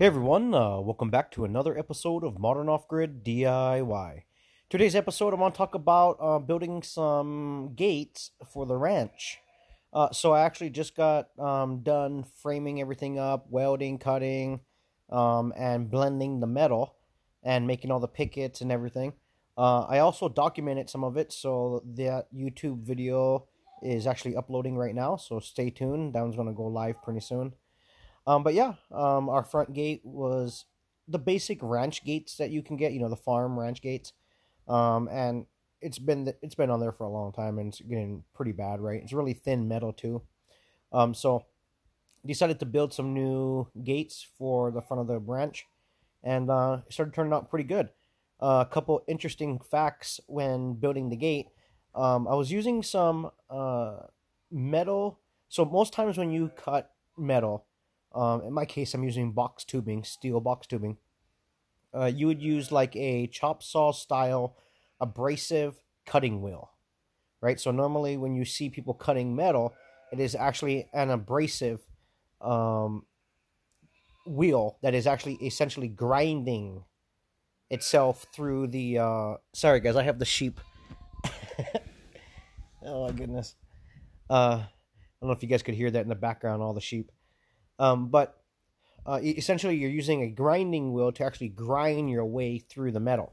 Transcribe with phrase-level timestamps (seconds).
[0.00, 4.22] Hey everyone, uh, welcome back to another episode of Modern Off Grid DIY.
[4.70, 9.40] Today's episode, I want to talk about uh, building some gates for the ranch.
[9.92, 14.62] Uh, so I actually just got um, done framing everything up, welding, cutting,
[15.10, 16.94] um, and blending the metal,
[17.42, 19.12] and making all the pickets and everything.
[19.58, 23.48] Uh, I also documented some of it, so that YouTube video
[23.82, 25.16] is actually uploading right now.
[25.16, 26.14] So stay tuned.
[26.14, 27.52] That one's going to go live pretty soon.
[28.26, 30.64] Um, but yeah, um, our front gate was
[31.08, 32.92] the basic ranch gates that you can get.
[32.92, 34.12] You know, the farm ranch gates.
[34.68, 35.46] Um, and
[35.80, 38.80] it's been it's been on there for a long time, and it's getting pretty bad.
[38.80, 39.02] Right?
[39.02, 40.22] It's really thin metal too.
[40.92, 41.46] Um, so
[42.26, 45.66] decided to build some new gates for the front of the ranch,
[46.22, 47.90] and uh, it started turning out pretty good.
[48.40, 51.48] Uh, a couple interesting facts when building the gate.
[51.94, 53.98] Um, I was using some uh,
[54.50, 55.18] metal.
[55.48, 57.66] So most times when you cut metal,
[58.14, 60.96] um, in my case, I'm using box tubing, steel box tubing.
[61.94, 64.56] Uh, you would use like a chop saw style
[65.00, 66.70] abrasive cutting wheel,
[67.40, 67.60] right?
[67.60, 69.74] So normally when you see people cutting metal,
[70.12, 71.80] it is actually an abrasive
[72.40, 73.06] um,
[74.26, 76.84] wheel that is actually essentially grinding
[77.70, 78.98] itself through the.
[78.98, 79.34] Uh...
[79.52, 80.60] Sorry, guys, I have the sheep.
[82.84, 83.54] oh my goodness.
[84.28, 84.68] Uh, I
[85.20, 87.10] don't know if you guys could hear that in the background, all the sheep.
[87.80, 88.40] Um, but
[89.06, 93.32] uh, essentially, you're using a grinding wheel to actually grind your way through the metal.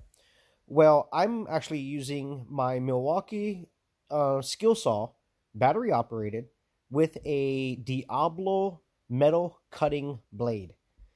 [0.66, 3.68] Well, I'm actually using my Milwaukee
[4.10, 5.10] uh, skill saw,
[5.54, 6.46] battery operated,
[6.90, 10.74] with a Diablo metal cutting blade.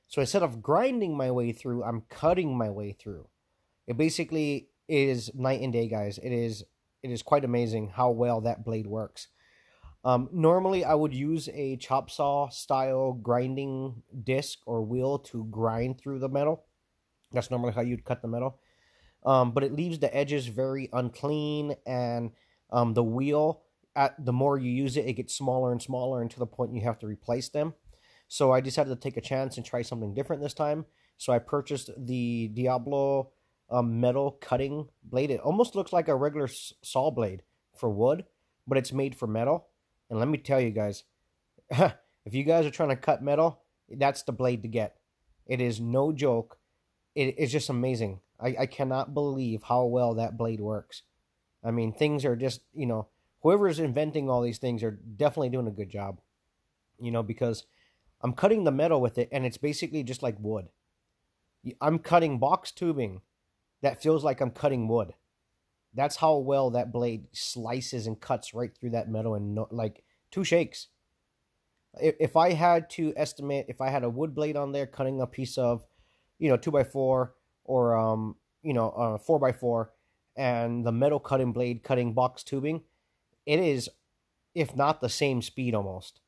[0.08, 3.28] So instead of grinding my way through, I'm cutting my way through.
[3.88, 6.18] It basically is night and day, guys.
[6.18, 6.66] It is
[7.02, 9.28] it is quite amazing how well that blade works.
[10.04, 16.00] Um, normally, I would use a chop saw style grinding disc or wheel to grind
[16.00, 16.66] through the metal.
[17.32, 18.60] That's normally how you'd cut the metal.
[19.24, 22.32] Um, but it leaves the edges very unclean, and
[22.72, 23.62] um, the wheel,
[23.96, 26.82] at the more you use it, it gets smaller and smaller, to the point you
[26.82, 27.76] have to replace them.
[28.28, 30.86] So I decided to take a chance and try something different this time.
[31.18, 33.30] So I purchased the Diablo
[33.70, 35.30] um, metal cutting blade.
[35.30, 36.48] It almost looks like a regular
[36.82, 37.44] saw blade
[37.76, 38.26] for wood,
[38.66, 39.68] but it's made for metal
[40.12, 41.06] and let me tell you guys,
[41.72, 44.98] if you guys are trying to cut metal, that's the blade to get.
[45.48, 46.60] It is no joke.
[47.16, 48.20] It is just amazing.
[48.38, 51.04] I, I cannot believe how well that blade works.
[51.64, 53.08] I mean, things are just, you know,
[53.42, 56.20] whoever is inventing all these things are definitely doing a good job.
[57.00, 57.64] You know, because
[58.22, 60.68] I'm cutting the metal with it and it's basically just like wood.
[61.80, 63.22] I'm cutting box tubing
[63.82, 65.14] that feels like I'm cutting wood.
[65.94, 70.04] That's how well that blade slices and cuts right through that metal and no, like
[70.32, 70.88] two shakes.
[72.02, 75.20] If, if I had to estimate, if I had a wood blade on there cutting
[75.20, 75.86] a piece of,
[76.40, 77.34] you know, two by four
[77.66, 79.92] or um, you know, uh, four by four,
[80.36, 82.82] and the metal cutting blade cutting box tubing,
[83.46, 83.90] it is,
[84.56, 86.22] if not the same speed almost.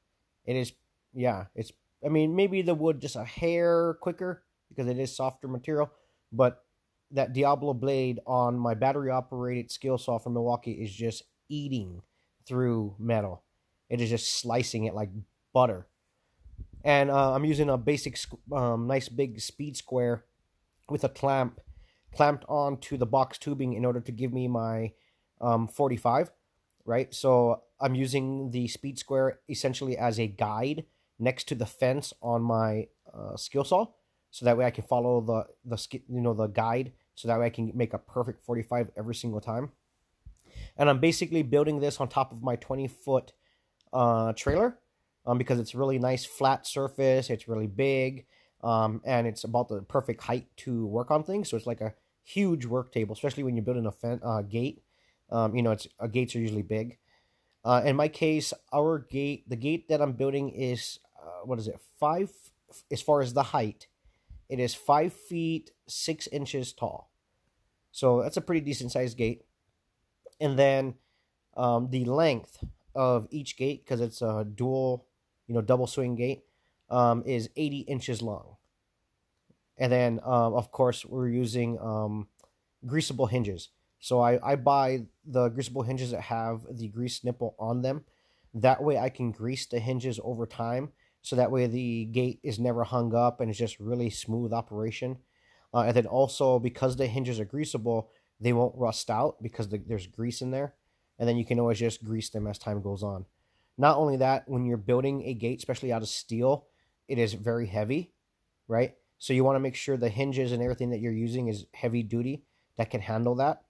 [0.45, 0.73] It is,
[1.13, 1.45] yeah.
[1.55, 1.71] It's,
[2.05, 5.91] I mean, maybe the wood just a hair quicker because it is softer material,
[6.31, 6.63] but
[7.13, 12.01] that Diablo blade on my battery operated skill saw from Milwaukee is just eating
[12.45, 13.43] through metal.
[13.89, 15.09] It is just slicing it like
[15.53, 15.87] butter.
[16.83, 18.17] And uh, I'm using a basic,
[18.51, 20.25] um, nice big speed square
[20.89, 21.61] with a clamp
[22.13, 24.91] clamped onto the box tubing in order to give me my
[25.41, 26.31] um, 45,
[26.85, 27.13] right?
[27.13, 30.85] So I'm using the speed square essentially as a guide
[31.19, 33.87] next to the fence on my uh, skill saw,
[34.31, 37.47] so that way I can follow the the you know the guide so that way
[37.47, 39.71] I can make a perfect 45 every single time.
[40.77, 43.33] And I'm basically building this on top of my 20 foot
[43.91, 44.79] uh, trailer
[45.25, 48.25] um, because it's really nice flat surface, it's really big,
[48.63, 51.49] um, and it's about the perfect height to work on things.
[51.49, 54.83] So it's like a huge work table, especially when you're building a fen- uh, gate.
[55.29, 56.97] Um, you know, it's uh, gates are usually big.
[57.65, 61.67] Uh, in my case, our gate, the gate that I'm building is uh, what is
[61.67, 61.79] it?
[61.99, 62.31] Five
[62.91, 63.87] as far as the height
[64.53, 67.09] it is five feet six inches tall.
[67.93, 69.43] So that's a pretty decent sized gate.
[70.41, 70.95] And then
[71.55, 72.57] um, the length
[72.95, 75.05] of each gate, because it's a dual,
[75.47, 76.43] you know, double swing gate,
[76.89, 78.57] um, is 80 inches long.
[79.77, 82.27] And then, um, of course, we're using um,
[82.85, 83.69] greasable hinges.
[83.99, 88.03] So I, I buy the greasable hinges that have the grease nipple on them.
[88.55, 90.91] That way I can grease the hinges over time
[91.21, 95.19] so that way the gate is never hung up and it's just really smooth operation.
[95.73, 98.07] Uh, and then also because the hinges are greasable,
[98.39, 100.75] they won't rust out because the, there's grease in there.
[101.17, 103.25] And then you can always just grease them as time goes on.
[103.77, 106.67] Not only that, when you're building a gate, especially out of steel,
[107.07, 108.11] it is very heavy,
[108.67, 108.95] right?
[109.17, 112.03] So you want to make sure the hinges and everything that you're using is heavy
[112.03, 112.43] duty
[112.77, 113.63] that can handle that.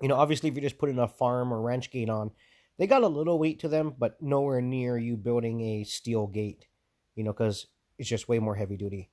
[0.00, 2.32] You know, obviously, if you're just putting a farm or ranch gate on,
[2.78, 6.66] they got a little weight to them, but nowhere near you building a steel gate,
[7.14, 7.66] you know, because
[7.98, 9.11] it's just way more heavy duty.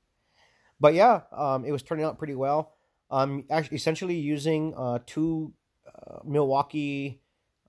[0.80, 2.74] But yeah, um, it was turning out pretty well.
[3.12, 5.54] I'm actually essentially using uh, two
[5.88, 7.22] uh, Milwaukee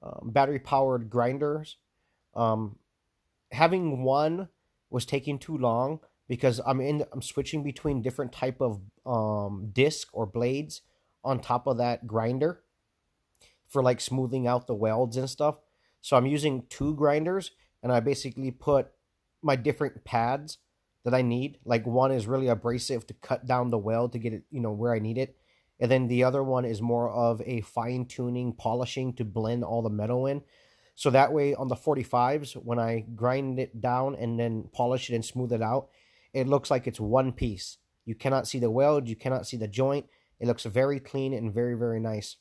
[0.03, 1.77] um, battery powered grinders.
[2.35, 2.77] Um,
[3.51, 4.49] having one
[4.91, 10.09] was taking too long because I'm in I'm switching between different type of um, disc
[10.13, 10.83] or blades
[11.25, 12.63] on top of that grinder
[13.69, 15.59] for like smoothing out the welds and stuff.
[16.01, 17.51] So I'm using two grinders
[17.83, 18.89] and I basically put
[19.43, 20.59] my different pads
[21.05, 21.59] that I need.
[21.65, 24.73] Like one is really abrasive to cut down the weld to get it, you know,
[24.73, 25.37] where I need it.
[25.81, 29.83] And then the other one is more of a fine tuning, polishing to blend all
[29.83, 30.43] the metal in.
[30.95, 35.15] So that way on the 45s, when I grind it down and then polish it
[35.15, 35.89] and smooth it out,
[36.35, 37.79] it looks like it's one piece.
[38.05, 40.07] You cannot see the weld, you cannot see the joint.
[40.39, 42.37] It looks very clean and very, very nice.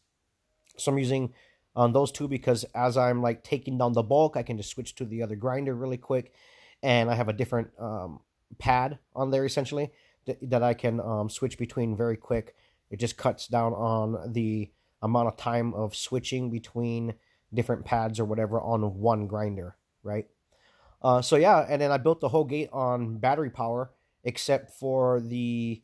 [0.77, 1.33] So I'm using
[1.75, 4.71] on um, those two because as I'm like taking down the bulk, I can just
[4.71, 6.33] switch to the other grinder really quick.
[6.83, 8.19] And I have a different um,
[8.57, 9.91] pad on there essentially
[10.25, 12.55] that, that I can um, switch between very quick.
[12.89, 17.13] It just cuts down on the amount of time of switching between
[17.53, 20.27] different pads or whatever on one grinder, right?
[21.01, 23.91] Uh, so yeah, and then I built the whole gate on battery power,
[24.23, 25.81] except for the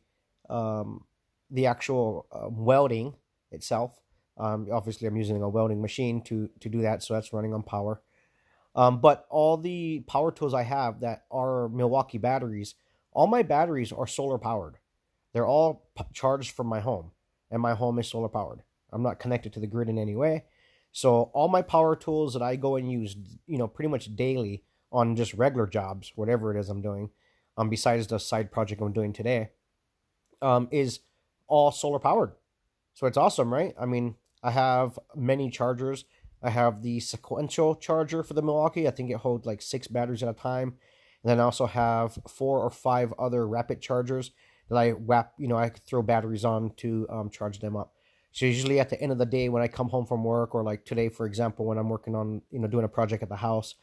[0.50, 1.04] um,
[1.50, 3.14] the actual uh, welding
[3.50, 4.00] itself.
[4.36, 7.62] Um, obviously, I'm using a welding machine to to do that, so that's running on
[7.62, 8.02] power.
[8.76, 12.74] Um, but all the power tools I have that are Milwaukee batteries,
[13.10, 14.76] all my batteries are solar powered.
[15.32, 17.12] They're all p- charged from my home,
[17.50, 18.62] and my home is solar powered.
[18.92, 20.44] I'm not connected to the grid in any way.
[20.92, 24.62] So all my power tools that I go and use, you know, pretty much daily
[24.92, 27.10] on just regular jobs, whatever it is I'm doing,
[27.56, 29.50] um, besides the side project I'm doing today,
[30.42, 31.00] um, is
[31.48, 32.32] all solar powered.
[32.94, 33.74] So it's awesome, right?
[33.78, 36.04] I mean, I have many chargers
[36.42, 38.86] I have the sequential charger for the Milwaukee.
[38.86, 40.74] I think it holds like six batteries at a time.
[41.22, 44.30] And then I also have four or five other rapid chargers
[44.68, 47.92] that I wrap, you know, I throw batteries on to um, charge them up.
[48.32, 50.62] So usually at the end of the day when I come home from work or
[50.62, 53.36] like today, for example, when I'm working on, you know, doing a project at the
[53.36, 53.74] house,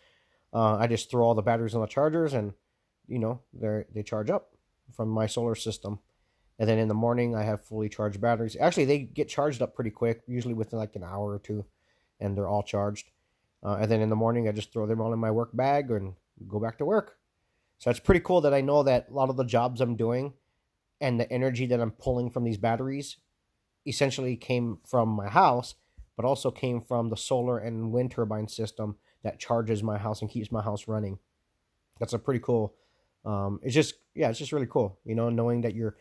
[0.53, 2.53] uh, I just throw all the batteries on the chargers and,
[3.07, 4.51] you know, they they charge up
[4.95, 5.99] from my solar system.
[6.59, 8.55] And then in the morning I have fully charged batteries.
[8.59, 11.65] Actually, they get charged up pretty quick, usually within like an hour or two
[12.19, 13.11] and they're all charged.
[13.63, 15.89] Uh, and then in the morning, I just throw them all in my work bag
[15.91, 16.13] and
[16.47, 17.17] go back to work.
[17.79, 20.33] So it's pretty cool that I know that a lot of the jobs I'm doing
[21.01, 23.17] and the energy that I'm pulling from these batteries
[23.85, 25.75] essentially came from my house,
[26.15, 30.29] but also came from the solar and wind turbine system that charges my house and
[30.29, 31.19] keeps my house running.
[31.99, 32.73] That's a pretty cool.
[33.25, 35.95] Um, it's just yeah, it's just really cool, you know, knowing that you're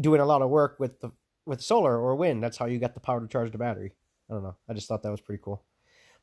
[0.00, 1.10] doing a lot of work with the
[1.46, 2.42] with solar or wind.
[2.42, 3.92] That's how you get the power to charge the battery.
[4.30, 4.56] I don't know.
[4.68, 5.62] I just thought that was pretty cool.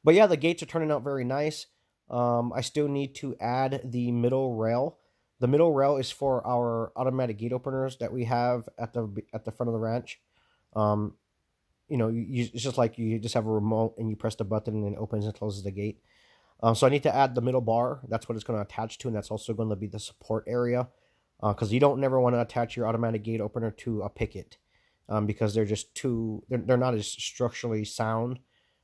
[0.03, 1.67] But yeah, the gates are turning out very nice.
[2.09, 4.97] Um, I still need to add the middle rail.
[5.39, 9.45] The middle rail is for our automatic gate openers that we have at the at
[9.45, 10.19] the front of the ranch.
[10.75, 11.15] Um,
[11.87, 14.43] you know, you, it's just like you just have a remote and you press the
[14.43, 15.99] button and it opens and closes the gate.
[16.63, 18.01] Um, so I need to add the middle bar.
[18.07, 20.43] That's what it's going to attach to, and that's also going to be the support
[20.47, 20.89] area.
[21.41, 24.57] Because uh, you don't never want to attach your automatic gate opener to a picket
[25.11, 28.39] um, because they're just too they're, they're not as structurally sound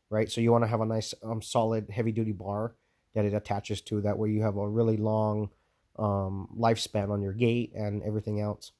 [0.09, 0.31] right?
[0.31, 2.75] So you want to have a nice um, solid heavy duty bar
[3.13, 4.01] that it attaches to.
[4.01, 5.49] That way you have a really long
[5.97, 8.71] um, lifespan on your gate and everything else.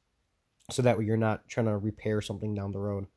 [0.71, 3.07] So that way you're not trying to repair something down the road.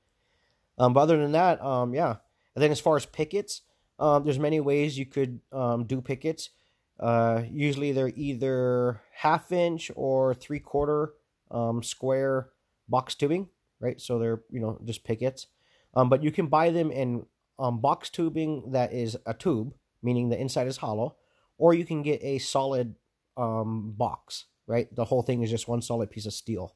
[0.79, 2.17] Um, but other than that um, yeah.
[2.55, 3.63] And then as far as pickets
[3.99, 6.51] um, there's many ways you could um, do pickets.
[6.99, 11.13] Uh, usually they're either half inch or three quarter
[11.51, 12.49] um, square
[12.89, 13.49] box tubing
[13.81, 14.01] right?
[14.01, 15.47] So they're you know just pickets,
[15.95, 17.27] um, but you can buy them in
[17.59, 21.17] um, box tubing that is a tube, meaning the inside is hollow,
[21.59, 22.95] or you can get a solid
[23.37, 24.95] um, box, right?
[24.95, 26.75] The whole thing is just one solid piece of steel.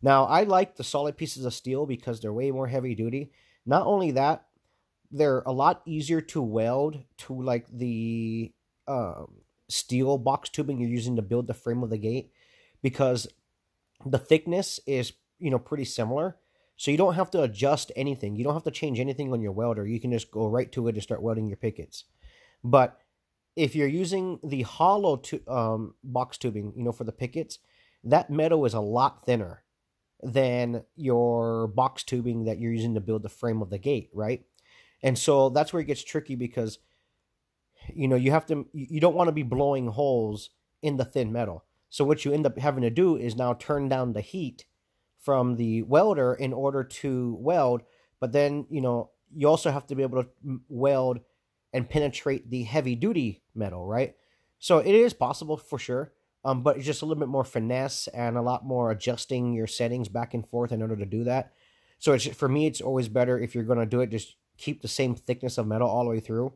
[0.00, 3.32] Now I like the solid pieces of steel because they're way more heavy duty.
[3.66, 4.46] Not only that,
[5.10, 8.52] they're a lot easier to weld to like the
[8.86, 9.34] um,
[9.68, 12.30] steel box tubing you're using to build the frame of the gate
[12.82, 13.26] because
[14.04, 16.36] the thickness is you know, pretty similar.
[16.76, 18.36] So you don't have to adjust anything.
[18.36, 19.86] You don't have to change anything on your welder.
[19.86, 22.04] You can just go right to it and start welding your pickets.
[22.62, 22.98] But
[23.56, 27.58] if you're using the hollow tu- um, box tubing, you know, for the pickets,
[28.04, 29.64] that metal is a lot thinner
[30.22, 34.44] than your box tubing that you're using to build the frame of the gate, right?
[35.02, 36.78] And so that's where it gets tricky because
[37.94, 40.50] you know you have to you don't want to be blowing holes
[40.82, 41.64] in the thin metal.
[41.88, 44.66] So what you end up having to do is now turn down the heat
[45.28, 47.82] from the welder in order to weld,
[48.18, 50.30] but then, you know, you also have to be able to
[50.70, 51.20] weld
[51.70, 54.14] and penetrate the heavy duty metal, right?
[54.58, 56.14] So it is possible for sure,
[56.46, 59.66] um, but it's just a little bit more finesse and a lot more adjusting your
[59.66, 61.52] settings back and forth in order to do that.
[61.98, 64.80] So it's for me, it's always better if you're going to do it, just keep
[64.80, 66.54] the same thickness of metal all the way through.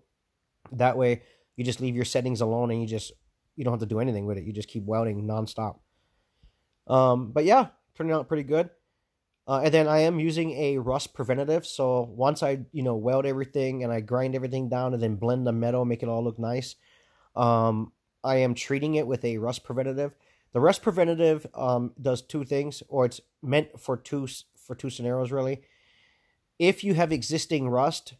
[0.72, 1.24] That way,
[1.56, 3.12] you just leave your settings alone and you just
[3.54, 4.44] you don't have to do anything with it.
[4.44, 5.80] You just keep welding nonstop.
[6.86, 8.70] Um, but yeah, turning out pretty good.
[9.46, 11.66] Uh, and then I am using a rust preventative.
[11.66, 15.46] So once I, you know, weld everything and I grind everything down and then blend
[15.46, 16.76] the metal, make it all look nice,
[17.34, 20.14] um, I am treating it with a rust preventative.
[20.52, 24.28] The rust preventative um, does two things, or it's meant for two
[24.66, 25.62] for two scenarios really.
[26.58, 28.14] If you have existing rust,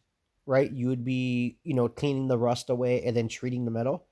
[0.47, 4.07] right, you would be, you know, cleaning the rust away and then treating the metal.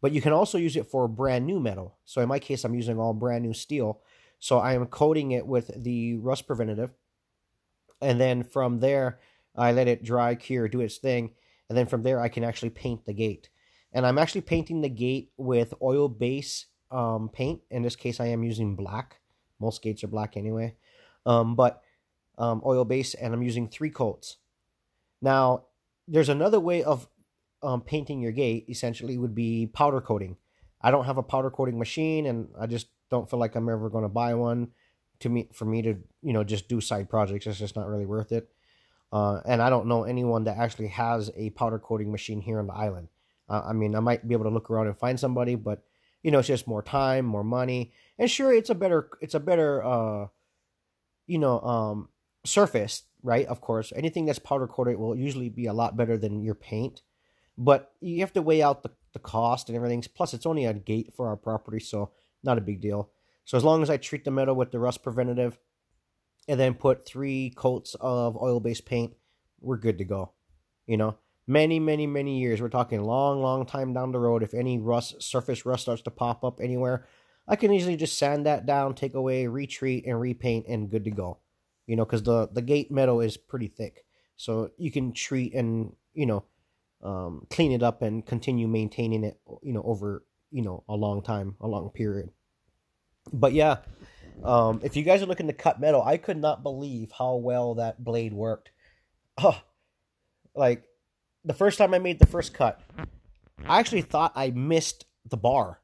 [0.00, 1.96] But you can also use it for brand new metal.
[2.04, 4.00] So in my case, I'm using all brand new steel
[4.38, 6.92] so I am coating it with the rust preventative.
[8.00, 9.18] And then from there,
[9.56, 11.32] I let it dry, cure, do its thing.
[11.68, 13.48] And then from there, I can actually paint the gate.
[13.92, 17.62] And I'm actually painting the gate with oil base um, paint.
[17.70, 19.20] In this case, I am using black.
[19.58, 20.76] Most gates are black anyway.
[21.24, 21.82] Um, but
[22.38, 24.36] um, oil base, and I'm using three coats.
[25.22, 25.64] Now,
[26.06, 27.08] there's another way of
[27.62, 30.36] um, painting your gate, essentially, would be powder coating.
[30.82, 33.88] I don't have a powder coating machine, and I just don't feel like I'm ever
[33.88, 34.68] going to buy one
[35.20, 37.46] to me for me to you know just do side projects.
[37.46, 38.48] It's just not really worth it.
[39.12, 42.66] Uh, and I don't know anyone that actually has a powder coating machine here on
[42.66, 43.08] the island.
[43.48, 45.84] Uh, I mean, I might be able to look around and find somebody, but
[46.22, 49.40] you know, it's just more time, more money, and sure, it's a better, it's a
[49.40, 50.26] better, uh,
[51.28, 52.08] you know, um,
[52.44, 53.46] surface, right?
[53.46, 57.02] Of course, anything that's powder coated will usually be a lot better than your paint,
[57.56, 60.04] but you have to weigh out the the cost and everything.
[60.14, 62.10] Plus, it's only a gate for our property, so
[62.46, 63.10] not a big deal.
[63.44, 65.58] So as long as I treat the metal with the rust preventative
[66.48, 69.14] and then put three coats of oil-based paint,
[69.60, 70.32] we're good to go.
[70.86, 72.60] You know, many, many, many years.
[72.60, 74.42] We're talking long, long time down the road.
[74.42, 77.06] If any rust, surface rust starts to pop up anywhere,
[77.48, 81.10] I can easily just sand that down, take away, retreat, and repaint, and good to
[81.10, 81.38] go.
[81.86, 84.04] You know, because the the gate metal is pretty thick,
[84.36, 86.44] so you can treat and you know
[87.02, 89.38] um, clean it up and continue maintaining it.
[89.62, 92.30] You know, over you know a long time, a long period.
[93.32, 93.78] But yeah,
[94.44, 97.74] um, if you guys are looking to cut metal, I could not believe how well
[97.74, 98.70] that blade worked.
[99.38, 99.60] Oh,
[100.54, 100.84] like
[101.44, 102.80] the first time I made the first cut,
[103.66, 105.80] I actually thought I missed the bar.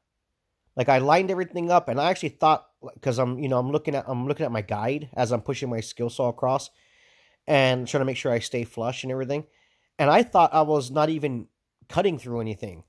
[0.75, 3.95] Like I lined everything up, and I actually thought because I'm you know I'm looking
[3.95, 6.69] at I'm looking at my guide as I'm pushing my skill saw across,
[7.47, 9.45] and trying to make sure I stay flush and everything.
[9.99, 11.47] And I thought I was not even
[11.87, 12.83] cutting through anything.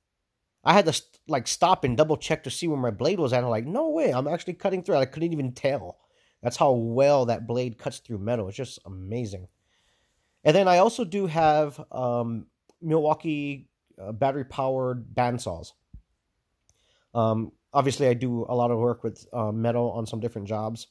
[0.64, 3.44] I had to like stop and double check to see where my blade was at.
[3.44, 4.96] I'm like, no way, I'm actually cutting through.
[4.96, 5.98] I couldn't even tell.
[6.42, 8.48] That's how well that blade cuts through metal.
[8.48, 9.48] It's just amazing.
[10.44, 12.46] And then I also do have um,
[12.82, 13.68] Milwaukee
[14.00, 15.72] uh, battery powered bandsaws.
[17.14, 20.88] Um, obviously, I do a lot of work with uh, metal on some different jobs.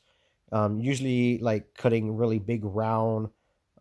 [0.51, 3.29] Um, usually, like cutting really big round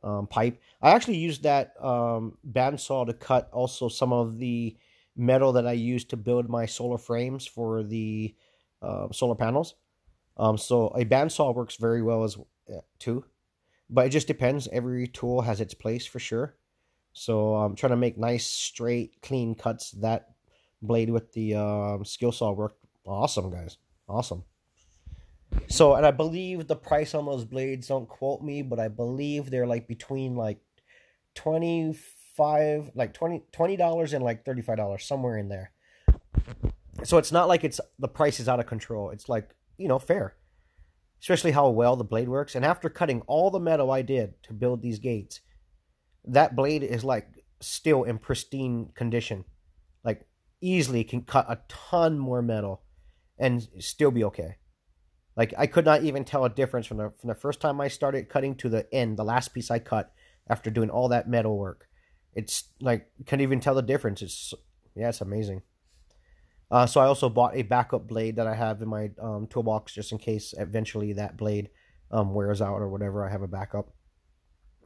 [0.02, 0.60] um, pipe.
[0.80, 4.76] I actually use that um, bandsaw to cut also some of the
[5.16, 8.34] metal that I use to build my solar frames for the
[8.80, 9.74] uh, solar panels.
[10.36, 12.36] Um, so a bandsaw works very well as
[12.68, 13.24] uh, too,
[13.90, 14.68] but it just depends.
[14.72, 16.56] Every tool has its place for sure.
[17.12, 19.90] So I'm trying to make nice, straight, clean cuts.
[19.92, 20.30] That
[20.80, 23.76] blade with the um, skill saw worked awesome, guys.
[24.08, 24.44] Awesome.
[25.68, 29.50] So, and I believe the price on those blades, don't quote me, but I believe
[29.50, 30.58] they're like between like
[31.34, 31.96] 20
[32.36, 35.72] five like 20 dollars and like thirty five dollars somewhere in there.
[37.04, 39.10] So it's not like it's the price is out of control.
[39.10, 40.36] It's like you know fair,
[41.20, 42.54] especially how well the blade works.
[42.54, 45.40] And after cutting all the metal I did to build these gates,
[46.24, 49.44] that blade is like still in pristine condition.
[50.04, 50.26] Like
[50.60, 52.82] easily can cut a ton more metal
[53.38, 54.56] and still be okay.
[55.36, 57.88] Like I could not even tell a difference from the from the first time I
[57.88, 60.12] started cutting to the end, the last piece I cut
[60.48, 61.88] after doing all that metal work.
[62.34, 64.22] It's like can't even tell the difference.
[64.22, 64.54] It's
[64.94, 65.62] yeah, it's amazing.
[66.70, 69.92] Uh, so I also bought a backup blade that I have in my um, toolbox
[69.92, 71.68] just in case eventually that blade
[72.10, 73.26] um, wears out or whatever.
[73.26, 73.90] I have a backup.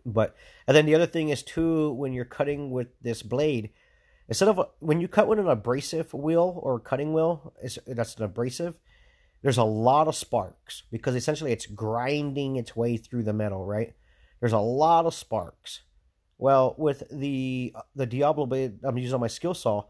[0.05, 0.37] But
[0.67, 3.71] and then the other thing is too when you're cutting with this blade,
[4.29, 7.53] instead of when you cut with an abrasive wheel or cutting wheel,
[7.87, 8.79] that's an abrasive.
[9.43, 13.95] There's a lot of sparks because essentially it's grinding its way through the metal, right?
[14.41, 15.83] There's a lot of sparks.
[16.39, 19.85] Well, with the the Diablo blade I'm using on my skill saw,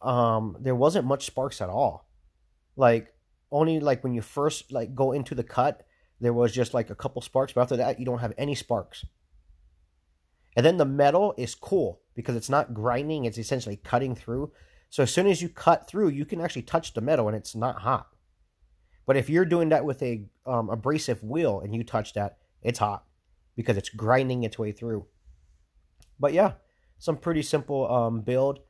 [0.00, 2.08] um, there wasn't much sparks at all.
[2.76, 3.14] Like
[3.52, 5.86] only like when you first like go into the cut,
[6.20, 9.04] there was just like a couple sparks, but after that, you don't have any sparks.
[10.56, 14.52] And then the metal is cool because it's not grinding, it's essentially cutting through.
[14.88, 17.54] So as soon as you cut through, you can actually touch the metal and it's
[17.54, 18.08] not hot.
[19.06, 22.78] But if you're doing that with a um, abrasive wheel and you touch that, it's
[22.78, 23.04] hot
[23.56, 25.06] because it's grinding its way through.
[26.20, 26.52] But yeah,
[26.98, 28.60] some pretty simple um, build.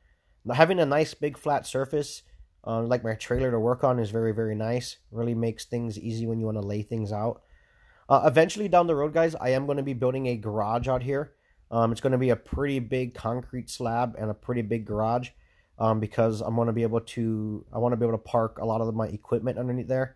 [0.51, 2.23] Having a nice big flat surface,
[2.65, 4.97] uh, like my trailer to work on, is very very nice.
[5.11, 7.41] Really makes things easy when you want to lay things out.
[8.09, 11.03] Uh, eventually down the road, guys, I am going to be building a garage out
[11.03, 11.33] here.
[11.69, 15.29] Um, it's going to be a pretty big concrete slab and a pretty big garage
[15.79, 18.59] um, because I'm going to be able to I want to be able to park
[18.59, 20.15] a lot of my equipment underneath there.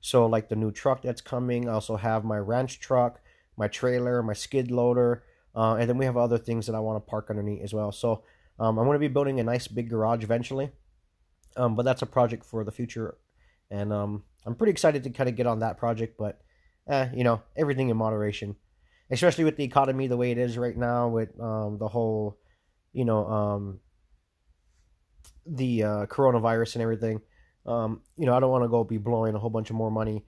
[0.00, 3.20] So like the new truck that's coming, I also have my ranch truck,
[3.56, 5.22] my trailer, my skid loader,
[5.56, 7.90] uh, and then we have other things that I want to park underneath as well.
[7.90, 8.22] So
[8.58, 10.70] um, I'm going to be building a nice big garage eventually,
[11.56, 13.16] um, but that's a project for the future,
[13.70, 16.16] and um, I'm pretty excited to kind of get on that project.
[16.18, 16.40] But
[16.88, 18.56] eh, you know, everything in moderation,
[19.10, 22.38] especially with the economy the way it is right now, with um, the whole,
[22.92, 23.80] you know, um,
[25.46, 27.20] the uh, coronavirus and everything.
[27.64, 29.90] Um, you know, I don't want to go be blowing a whole bunch of more
[29.90, 30.24] money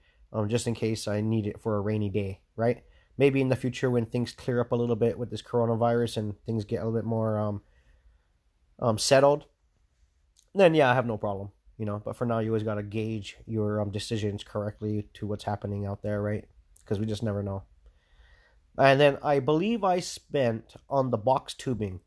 [0.47, 2.83] just in case I need it for a rainy day, right?
[3.19, 6.35] Maybe in the future when things clear up a little bit with this coronavirus and
[6.45, 7.61] things get a little bit more um,
[8.79, 9.45] um, settled,
[10.55, 12.01] then yeah, I have no problem, you know.
[12.03, 15.85] But for now, you always got to gauge your um, decisions correctly to what's happening
[15.85, 16.45] out there, right?
[16.79, 17.63] Because we just never know.
[18.77, 21.99] And then I believe I spent on the box tubing.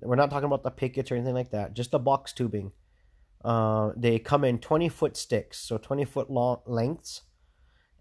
[0.00, 2.72] We're not talking about the pickets or anything like that, just the box tubing
[3.44, 7.22] uh, they come in 20 foot sticks, so 20 foot long lengths.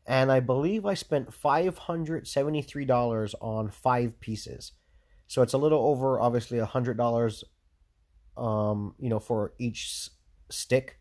[0.07, 4.71] And I believe I spent $573 on five pieces.
[5.27, 7.43] So it's a little over, obviously, $100,
[8.37, 10.09] um, you know, for each
[10.49, 10.99] stick.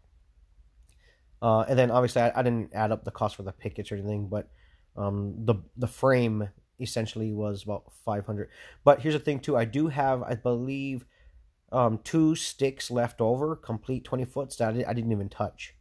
[1.41, 3.97] Uh, and then obviously I, I, didn't add up the cost for the pickets or
[3.97, 4.49] anything, but
[4.97, 6.49] um, the the frame
[6.81, 8.51] essentially was about 500
[8.85, 11.07] but here's the thing too i do have i believe
[11.73, 15.75] um, two sticks left over, complete 20 foots that I didn't even touch.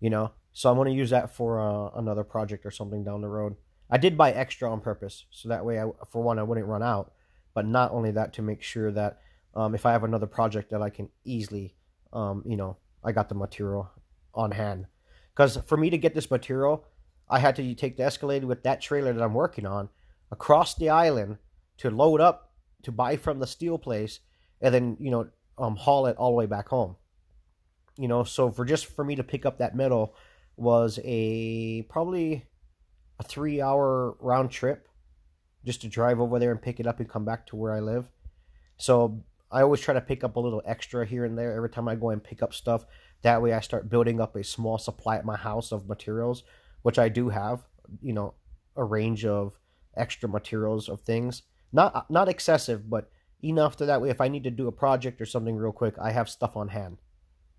[0.00, 0.32] You know?
[0.52, 3.56] So I'm going to use that for uh, another project or something down the road.
[3.90, 5.26] I did buy extra on purpose.
[5.30, 7.12] So that way, I, for one, I wouldn't run out.
[7.54, 9.20] But not only that, to make sure that
[9.54, 11.74] um, if I have another project that I can easily,
[12.12, 13.90] um, you know, I got the material
[14.34, 14.86] on hand.
[15.34, 16.84] Because for me to get this material,
[17.28, 19.88] I had to take the Escalade with that trailer that I'm working on
[20.30, 21.38] across the island
[21.78, 24.20] to load up to buy from the steel place
[24.60, 26.96] and then you know um, haul it all the way back home.
[27.98, 30.14] You know, so for just for me to pick up that metal
[30.56, 32.46] was a probably
[33.18, 34.88] a three hour round trip
[35.64, 37.80] just to drive over there and pick it up and come back to where I
[37.80, 38.10] live.
[38.76, 41.88] So I always try to pick up a little extra here and there every time
[41.88, 42.86] I go and pick up stuff.
[43.22, 46.42] That way I start building up a small supply at my house of materials,
[46.82, 47.60] which I do have,
[48.00, 48.34] you know,
[48.76, 49.58] a range of
[49.96, 51.42] extra materials of things.
[51.72, 53.10] Not not excessive, but
[53.44, 55.94] enough to that way if I need to do a project or something real quick,
[56.00, 56.98] I have stuff on hand,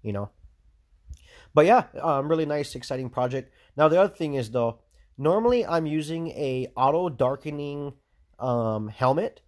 [0.01, 0.29] you know.
[1.53, 3.53] But yeah, um, really nice, exciting project.
[3.77, 4.79] Now the other thing is though,
[5.17, 7.93] normally I'm using a auto darkening
[8.39, 9.41] um, helmet,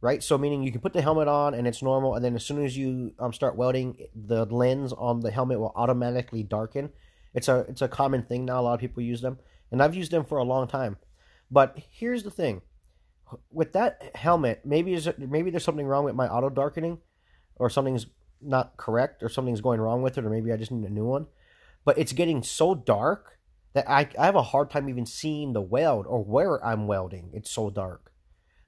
[0.00, 0.22] right?
[0.22, 2.64] So meaning you can put the helmet on and it's normal, and then as soon
[2.64, 6.90] as you um, start welding, the lens on the helmet will automatically darken.
[7.32, 8.60] It's a it's a common thing now.
[8.60, 9.38] A lot of people use them,
[9.70, 10.98] and I've used them for a long time.
[11.50, 12.62] But here's the thing:
[13.50, 16.98] with that helmet, maybe is maybe there's something wrong with my auto darkening,
[17.56, 18.06] or something's
[18.40, 21.04] not correct, or something's going wrong with it, or maybe I just need a new
[21.06, 21.26] one.
[21.84, 23.38] But it's getting so dark
[23.74, 27.30] that I, I have a hard time even seeing the weld or where I'm welding.
[27.32, 28.12] It's so dark,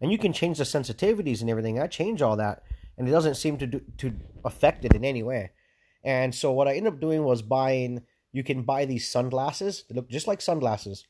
[0.01, 1.81] and you can change the sensitivities and everything.
[1.81, 2.63] I change all that,
[2.99, 5.53] and it doesn't seem to do, to affect it in any way.
[6.05, 8.03] And so what I ended up doing was buying.
[8.33, 9.85] You can buy these sunglasses.
[9.89, 11.07] They look just like sunglasses,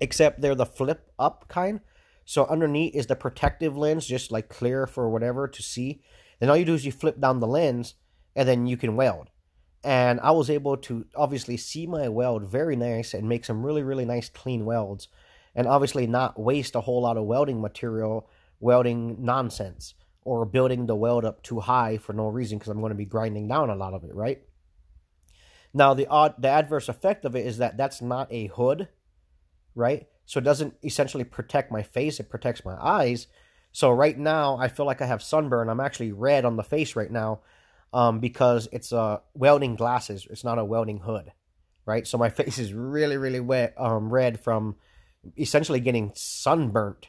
[0.00, 1.80] except they're the flip up kind
[2.30, 6.00] so underneath is the protective lens, just like clear for whatever to see.
[6.38, 7.94] Then all you do is you flip down the lens,
[8.36, 9.30] and then you can weld.
[9.82, 13.82] And I was able to obviously see my weld very nice and make some really
[13.82, 15.08] really nice clean welds,
[15.54, 18.28] and obviously not waste a whole lot of welding material
[18.60, 22.90] welding nonsense or building the weld up too high for no reason because I'm going
[22.90, 24.42] to be grinding down a lot of it, right?
[25.72, 28.88] Now the odd the adverse effect of it is that that's not a hood,
[29.74, 30.06] right?
[30.26, 33.26] So it doesn't essentially protect my face, it protects my eyes.
[33.72, 35.68] So right now, I feel like I have sunburn.
[35.68, 37.40] I'm actually red on the face right now
[37.92, 40.26] um, because it's uh, welding glasses.
[40.30, 41.32] It's not a welding hood,
[41.86, 42.06] right?
[42.06, 44.76] So my face is really, really wet, um, red from
[45.36, 47.08] essentially getting sunburnt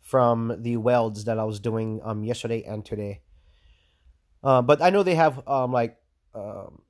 [0.00, 3.20] from the welds that I was doing um, yesterday and today.
[4.42, 5.98] Uh, but I know they have um, like
[6.34, 6.82] um,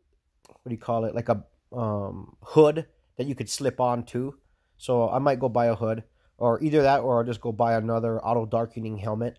[0.47, 1.15] what do you call it?
[1.15, 2.87] Like a um, hood
[3.17, 4.37] that you could slip on too.
[4.77, 6.05] So I might go buy a hood,
[6.37, 9.39] or either that, or I'll just go buy another auto darkening helmet.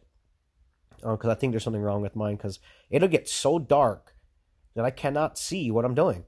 [1.01, 2.35] Because uh, I think there's something wrong with mine.
[2.35, 2.59] Because
[2.89, 4.15] it'll get so dark
[4.75, 6.25] that I cannot see what I'm doing.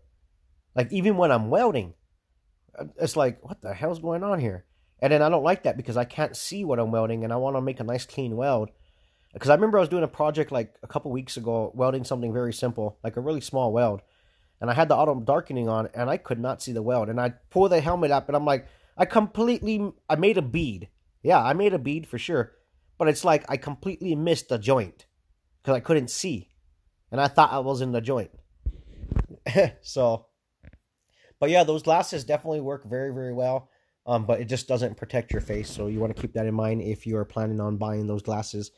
[0.75, 1.93] Like even when I'm welding,
[2.77, 4.65] uh, it's like what the hell's going on here?
[5.01, 7.37] And then I don't like that because I can't see what I'm welding, and I
[7.37, 8.69] want to make a nice clean weld.
[9.33, 12.33] Because I remember I was doing a project like a couple weeks ago, welding something
[12.33, 14.01] very simple, like a really small weld,
[14.59, 17.09] and I had the auto darkening on, and I could not see the weld.
[17.09, 20.89] And I pull the helmet up, and I'm like, I completely, I made a bead.
[21.23, 22.51] Yeah, I made a bead for sure,
[23.01, 25.07] but it's like I completely missed the joint
[25.59, 26.51] because I couldn't see,
[27.11, 28.29] and I thought I was in the joint.
[29.81, 30.27] so,
[31.39, 33.71] but yeah, those glasses definitely work very, very well.
[34.05, 36.53] Um, but it just doesn't protect your face, so you want to keep that in
[36.53, 38.69] mind if you are planning on buying those glasses.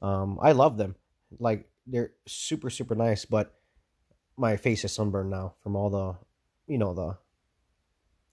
[0.00, 0.96] Um, I love them,
[1.38, 3.26] like they're super, super nice.
[3.26, 3.54] But
[4.38, 6.16] my face is sunburned now from all the,
[6.72, 7.18] you know, the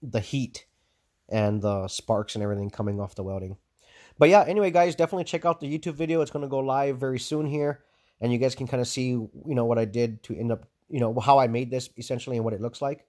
[0.00, 0.64] the heat
[1.28, 3.58] and the sparks and everything coming off the welding.
[4.18, 6.20] But yeah, anyway, guys, definitely check out the YouTube video.
[6.20, 7.82] It's going to go live very soon here,
[8.20, 10.66] and you guys can kind of see, you know, what I did to end up,
[10.88, 13.06] you know, how I made this essentially and what it looks like.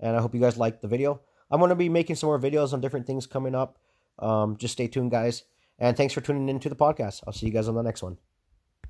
[0.00, 1.20] And I hope you guys liked the video.
[1.50, 3.78] I'm going to be making some more videos on different things coming up.
[4.18, 5.44] Um, just stay tuned, guys.
[5.78, 7.22] And thanks for tuning into the podcast.
[7.26, 8.18] I'll see you guys on the next one.